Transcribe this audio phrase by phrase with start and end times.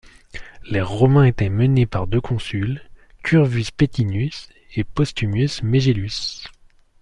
[0.67, 2.81] Les Romains étaient menés par deux consuls,
[3.21, 6.41] Curvus Paetinus et Postumius Megellus.